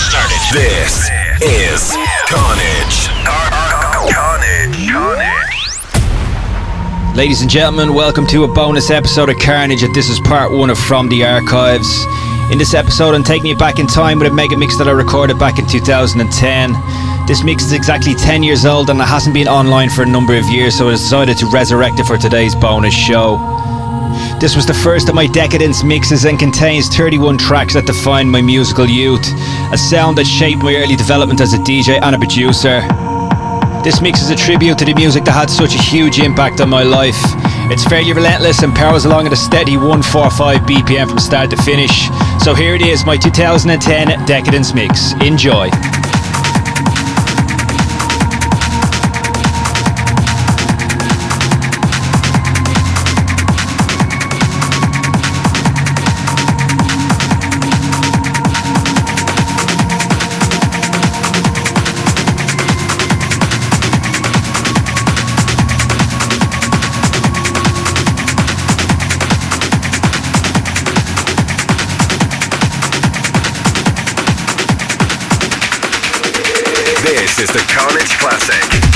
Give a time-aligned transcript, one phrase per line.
[0.00, 0.40] started.
[0.52, 1.10] This
[1.42, 1.92] is
[2.24, 3.08] Carnage.
[3.28, 4.88] Carnage.
[4.88, 5.60] Carnage.
[7.14, 9.82] Ladies and gentlemen, welcome to a bonus episode of Carnage.
[9.82, 12.06] And this is part one of From the Archives.
[12.50, 14.92] In this episode, I'm taking you back in time with a mega mix that I
[14.92, 16.72] recorded back in 2010.
[17.26, 20.34] This mix is exactly 10 years old and it hasn't been online for a number
[20.34, 23.36] of years, so I decided to resurrect it for today's bonus show.
[24.40, 28.40] This was the first of my Decadence mixes and contains 31 tracks that define my
[28.40, 29.20] musical youth,
[29.70, 32.80] a sound that shaped my early development as a DJ and a producer.
[33.84, 36.70] This mix is a tribute to the music that had such a huge impact on
[36.70, 37.20] my life.
[37.70, 42.08] It's fairly relentless and powers along at a steady 145 BPM from start to finish.
[42.42, 45.12] So here it is, my 2010 Decadence mix.
[45.20, 45.68] Enjoy.
[77.42, 78.89] Is the Carnage Classic.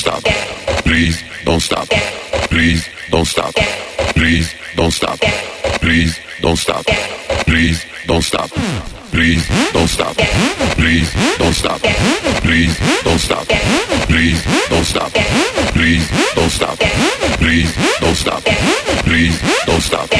[0.00, 0.22] Stop.
[0.88, 1.88] Please don't stop.
[2.50, 3.54] Please don't stop.
[4.16, 5.18] Please don't stop.
[5.82, 6.84] Please don't stop.
[7.46, 8.50] Please don't stop.
[9.12, 10.16] Please don't stop.
[10.78, 11.80] Please don't stop.
[12.44, 13.46] Please don't stop.
[14.08, 14.40] Please
[14.70, 15.12] don't stop.
[15.76, 16.78] Please don't stop.
[17.38, 17.70] Please
[18.00, 18.42] don't stop.
[19.04, 19.36] Please
[19.66, 20.10] don't stop.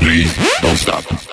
[0.00, 1.29] Please don't stop.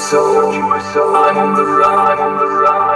[0.00, 0.52] Soul.
[0.52, 1.98] I'm on the run.
[2.08, 2.89] I'm on the run.